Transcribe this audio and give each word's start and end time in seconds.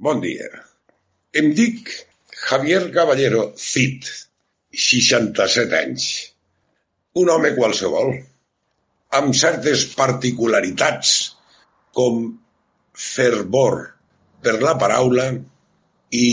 Bon 0.00 0.16
dia. 0.20 0.46
Em 1.36 1.50
dic 1.52 1.90
Javier 2.32 2.86
Caballero 2.94 3.42
Cid, 3.60 4.06
67 4.84 5.76
anys. 5.76 6.06
Un 7.20 7.28
home 7.28 7.50
qualsevol, 7.52 8.14
amb 9.18 9.36
certes 9.36 9.82
particularitats, 9.98 11.10
com 11.92 12.22
fervor 12.96 13.76
per 14.40 14.54
la 14.62 14.72
paraula 14.80 15.26
i 16.16 16.30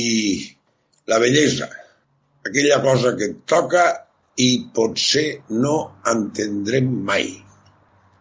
la 1.11 1.19
bellesa, 1.25 1.67
aquella 2.47 2.79
cosa 2.87 3.17
que 3.19 3.33
et 3.33 3.41
toca 3.51 3.83
i 4.47 4.49
potser 4.79 5.25
no 5.51 5.75
entendrem 6.13 6.87
mai. 7.11 7.33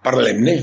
Parlem-ne. 0.02 0.58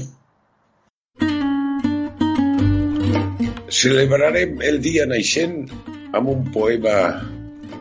Celebrarem 3.74 4.60
el 4.62 4.76
dia 4.86 5.08
naixent 5.10 5.66
amb 6.14 6.30
un 6.30 6.46
poema 6.54 7.26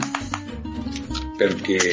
perquè, 1.38 1.83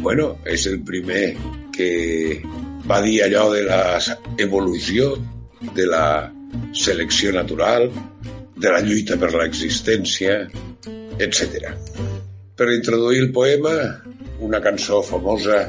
bueno, 0.00 0.40
és 0.48 0.64
el 0.72 0.80
primer 0.88 1.36
que 1.76 2.40
va 2.88 3.04
dir 3.04 3.20
allò 3.28 3.52
de 3.52 3.68
la 3.68 4.00
evolució, 4.48 5.20
de 5.76 5.84
la 5.92 6.32
selecció 6.72 7.36
natural, 7.36 7.92
de 8.56 8.68
la 8.70 8.80
lluita 8.80 9.20
per 9.20 9.36
l'existència, 9.36 10.48
etc. 11.18 11.72
Per 12.56 12.68
introduir 12.72 13.22
el 13.24 13.32
poema, 13.32 13.74
una 14.40 14.60
cançó 14.60 15.02
famosa 15.02 15.64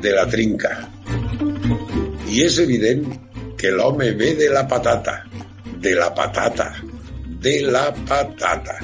de 0.00 0.12
la 0.12 0.26
trinca. 0.30 0.72
I 2.28 2.42
és 2.46 2.58
evident 2.62 3.04
que 3.60 3.70
l'home 3.72 4.10
ve 4.18 4.34
de 4.38 4.50
la 4.52 4.64
patata, 4.68 5.20
de 5.80 5.94
la 5.96 6.10
patata, 6.14 6.72
de 7.44 7.54
la 7.68 7.86
patata. 8.08 8.78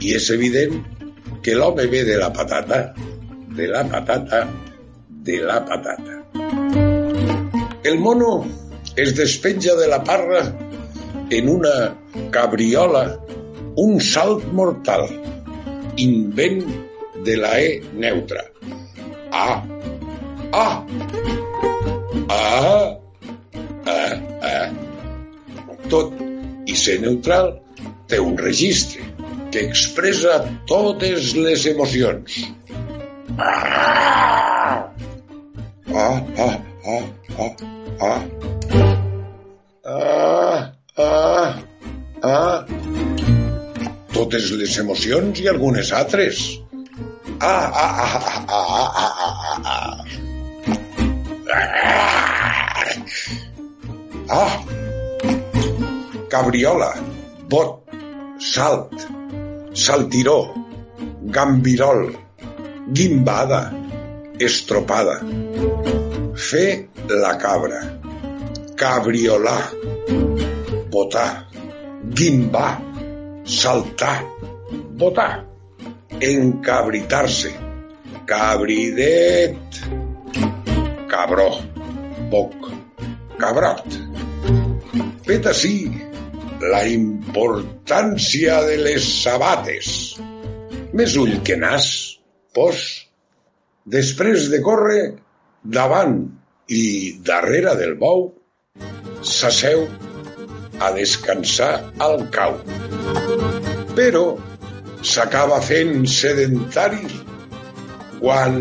I 0.00 0.14
és 0.16 0.30
evident 0.34 0.80
que 1.42 1.54
l'home 1.54 1.86
ve 1.92 2.04
de 2.08 2.16
la 2.20 2.32
patata, 2.32 2.80
de 3.56 3.68
la 3.68 3.84
patata, 3.88 4.46
de 5.08 5.38
la 5.44 5.60
patata. 5.64 6.18
El 7.84 7.98
mono 7.98 8.46
es 8.96 9.14
despenja 9.16 9.74
de 9.74 9.88
la 9.88 10.02
parra 10.04 10.42
en 11.30 11.48
una 11.48 11.96
cabriola 12.30 13.18
un 13.80 14.00
salt 14.04 14.44
mortal, 14.52 15.06
invent 15.96 16.64
de 17.24 17.36
la 17.36 17.52
E 17.60 17.80
neutra. 17.94 18.44
A, 19.32 19.62
A, 20.52 20.66
A, 22.28 22.98
A, 23.86 24.00
A. 24.50 24.56
Tot 25.90 26.12
i 26.70 26.76
ser 26.78 26.98
neutral 27.02 27.54
té 28.10 28.20
un 28.22 28.36
registre 28.38 29.06
que 29.50 29.64
expressa 29.66 30.36
totes 30.70 31.32
les 31.38 31.66
emocions. 31.72 32.42
Ah, 33.38 34.92
ah, 35.94 36.16
ah, 36.38 36.56
ah, 36.86 37.04
ah, 37.38 37.54
ah. 38.10 38.20
Totes 44.30 44.52
les 44.54 44.74
emocions 44.78 45.38
i 45.42 45.48
algunes 45.50 45.88
altres. 45.90 46.40
Ah, 47.42 47.66
ah, 47.82 47.94
ah, 48.02 48.18
ah, 48.22 48.44
ah, 48.58 48.90
ah, 49.02 49.14
ah, 49.26 49.58
ah. 49.66 50.04
Ah. 54.36 54.54
Cabriola, 56.30 56.92
bot, 57.50 57.90
salt, 58.38 58.94
saltiró, 59.74 60.54
gambirol, 61.38 62.14
guimbada, 62.94 63.74
estropada. 64.38 65.16
Fer 66.36 66.86
la 67.10 67.34
cabra, 67.34 67.82
cabriolar, 68.78 69.74
botar, 70.94 71.50
guimbar, 72.14 72.78
saltar, 73.44 74.24
botar, 75.00 75.46
encabritar-se, 76.20 77.52
cabridet, 78.26 79.80
cabró, 81.08 81.50
boc, 82.30 82.70
cabrot. 83.38 83.98
Vet 85.26 85.46
així 85.46 85.74
la 86.60 86.82
importància 86.88 88.60
de 88.66 88.76
les 88.84 89.06
sabates. 89.22 89.94
Més 90.96 91.16
ull 91.16 91.38
que 91.46 91.56
nas, 91.56 91.86
pos, 92.54 92.82
després 93.86 94.50
de 94.52 94.60
córrer 94.62 95.02
davant 95.62 96.20
i 96.70 96.84
darrere 97.26 97.76
del 97.78 97.96
bou, 97.98 98.28
s'asseu 99.22 99.86
a 100.80 100.90
descansar 100.96 101.72
al 102.00 102.24
cau. 102.34 102.56
Però 103.96 104.24
s'acaba 105.02 105.60
fent 105.64 106.06
sedentari 106.08 107.04
quan 108.20 108.56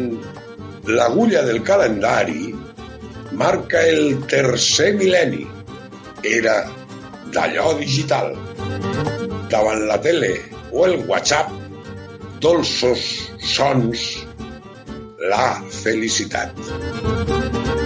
l'agulla 0.87 1.43
del 1.47 1.61
calendari 1.67 2.53
marca 3.39 3.81
el 3.87 4.19
tercer 4.31 4.93
mil·lenni. 4.99 5.45
Era 6.23 6.57
d'allò 7.33 7.73
digital. 7.79 8.33
Davant 9.49 9.85
la 9.89 9.99
tele 10.03 10.33
o 10.71 10.85
el 10.85 10.99
WhatsApp, 11.09 11.53
dolços 12.43 13.05
sons, 13.55 14.07
la 15.31 15.45
felicitat. 15.83 17.78